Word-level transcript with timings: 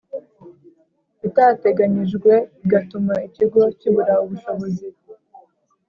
itateganyijwe 1.27 2.33
igatuma 2.63 3.13
Ikigo 3.27 3.61
kibura 3.79 4.13
ubushobozi 4.23 4.87